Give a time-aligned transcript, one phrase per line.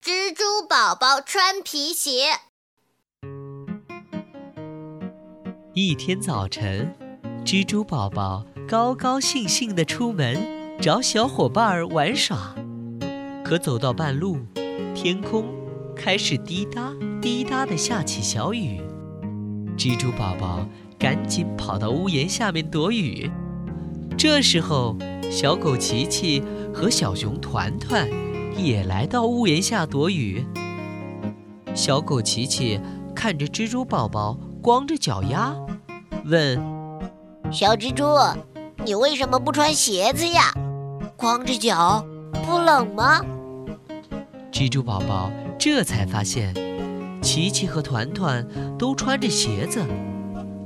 [0.00, 2.28] 蜘蛛宝宝穿皮鞋。
[5.74, 6.94] 一天早晨，
[7.44, 12.54] 蜘蛛宝宝高高兴兴地出门找小伙伴儿玩耍。
[13.44, 14.38] 可走到半路，
[14.94, 15.52] 天空
[15.96, 18.80] 开始滴答滴答地下起小雨。
[19.76, 20.64] 蜘蛛宝宝
[20.96, 23.30] 赶紧跑到屋檐下面躲雨。
[24.16, 24.96] 这时候，
[25.30, 26.42] 小狗琪琪
[26.72, 28.08] 和小熊团团。
[28.58, 30.44] 也来到屋檐下躲雨。
[31.74, 32.80] 小狗琪琪
[33.14, 35.54] 看着蜘蛛宝宝光着脚丫，
[36.24, 36.60] 问
[37.50, 38.04] ：“小蜘蛛，
[38.84, 40.52] 你为什么不穿鞋子呀？
[41.16, 42.04] 光着脚
[42.44, 43.20] 不冷吗？”
[44.52, 46.52] 蜘蛛宝宝这才发现，
[47.22, 48.46] 琪琪和团团
[48.76, 49.84] 都穿着鞋子。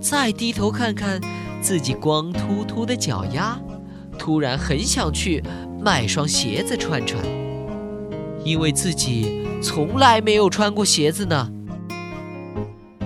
[0.01, 1.21] 再低头看看
[1.61, 3.61] 自己光秃秃的脚丫，
[4.19, 5.45] 突然很想去
[5.81, 7.23] 买双鞋子穿穿。
[8.45, 11.49] 因为自己从来没有穿过鞋子呢。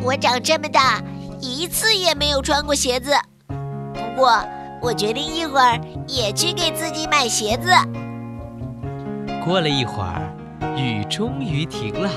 [0.02, 1.02] 我长这么大
[1.40, 3.12] 一次也没有穿过鞋子，
[3.48, 4.38] 不过
[4.80, 7.70] 我决定一会儿也去给自己买鞋子。
[9.44, 10.32] 过了一会儿，
[10.76, 12.08] 雨终于停了。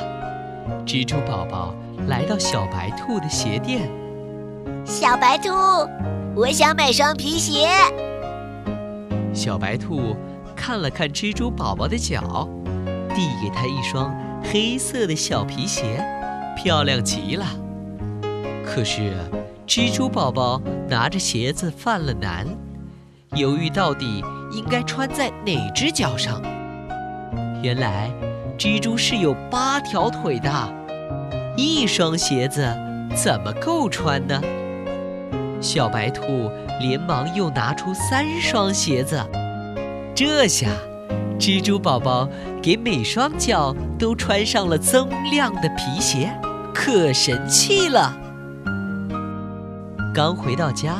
[0.85, 1.73] 蜘蛛宝宝
[2.07, 3.89] 来到小白兔的鞋店。
[4.85, 5.49] 小白兔，
[6.35, 7.67] 我想买双皮鞋。
[9.33, 10.15] 小白兔
[10.55, 12.47] 看了看蜘蛛宝宝的脚。
[13.09, 16.03] 递给他一双黑色的小皮鞋，
[16.55, 17.45] 漂亮极了。
[18.65, 19.13] 可是，
[19.67, 22.47] 蜘蛛宝宝拿着鞋子犯了难，
[23.35, 26.41] 犹豫到底应该穿在哪只脚上。
[27.61, 28.09] 原来，
[28.57, 30.51] 蜘蛛是有八条腿的，
[31.57, 32.61] 一双鞋子
[33.15, 34.41] 怎么够穿呢？
[35.61, 36.49] 小白兔
[36.79, 39.21] 连忙又拿出三双鞋子，
[40.15, 40.69] 这下。
[41.39, 42.27] 蜘蛛宝宝
[42.61, 46.29] 给每双脚都穿上了锃亮的皮鞋，
[46.73, 48.13] 可神气了。
[50.13, 50.97] 刚回到家，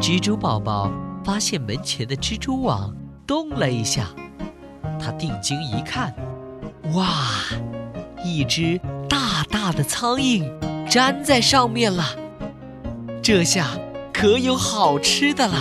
[0.00, 0.92] 蜘蛛宝宝
[1.24, 2.94] 发现门前的蜘蛛网
[3.26, 4.04] 动了一下，
[5.00, 6.14] 他定睛一看，
[6.94, 7.08] 哇，
[8.24, 10.48] 一只大大的苍蝇
[10.88, 12.04] 粘在上面了。
[13.20, 13.66] 这下
[14.12, 15.54] 可有好吃的了。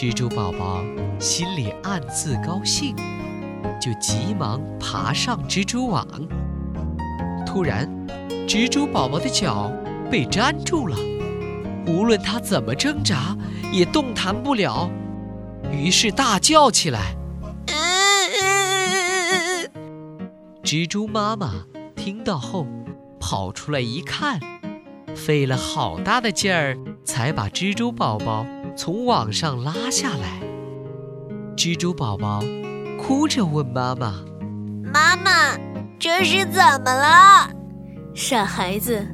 [0.00, 0.80] 蜘蛛宝宝
[1.18, 2.94] 心里暗自高兴，
[3.80, 6.06] 就急忙爬上蜘蛛网。
[7.44, 7.90] 突然，
[8.46, 9.72] 蜘蛛宝宝的脚
[10.08, 10.96] 被粘住了，
[11.84, 13.36] 无论它怎么挣扎，
[13.72, 14.88] 也动弹不了。
[15.72, 17.16] 于是大叫起来
[20.62, 21.54] ：“蜘蛛妈妈
[21.96, 22.68] 听到后，
[23.18, 24.38] 跑出来一看，
[25.16, 28.46] 费了好大的劲儿，才把蜘蛛宝宝。
[28.78, 30.40] 从网上拉下来，
[31.56, 32.40] 蜘蛛宝宝
[32.96, 34.22] 哭着问妈妈
[34.94, 35.58] ：“妈妈，
[35.98, 37.50] 这是怎么了？”
[38.14, 39.04] 傻孩子，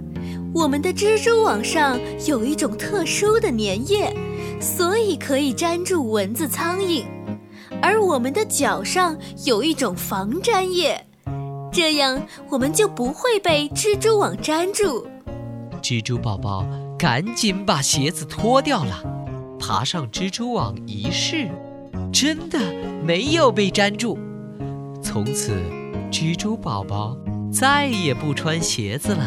[0.53, 4.15] 我们的蜘蛛网上有一种特殊的粘液，
[4.61, 7.07] 所以可以粘住蚊子、苍蝇；
[7.81, 11.07] 而我们的脚上有一种防粘液，
[11.73, 15.07] 这样我们就不会被蜘蛛网粘住。
[15.81, 16.67] 蜘蛛宝宝
[16.99, 19.24] 赶紧把鞋子脱掉了。
[19.67, 21.49] 爬上蜘蛛网一试，
[22.13, 22.59] 真的
[23.03, 24.19] 没有被粘住。
[25.03, 25.59] 从此，
[26.13, 27.17] 蜘蛛宝宝
[27.51, 29.25] 再也不穿鞋子了。